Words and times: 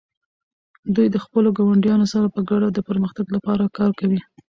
دوی 0.95 1.07
د 1.11 1.17
خپلو 1.25 1.49
ګاونډیانو 1.57 2.05
سره 2.13 2.27
په 2.35 2.39
ګډه 2.49 2.67
د 2.71 2.79
پرمختګ 2.89 3.25
لپاره 3.35 3.63
کار 3.77 3.91
کوي. 3.99 4.19